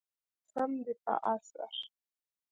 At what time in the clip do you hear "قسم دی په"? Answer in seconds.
0.43-1.13